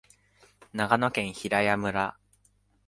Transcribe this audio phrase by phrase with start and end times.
[0.73, 2.17] 長野県平谷村